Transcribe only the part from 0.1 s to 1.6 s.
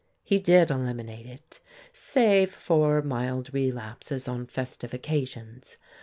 He did eliminate it,